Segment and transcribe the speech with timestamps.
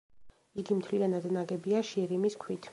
[0.63, 2.69] იგი მთლიანად ნაგებია შირიმის ქვით.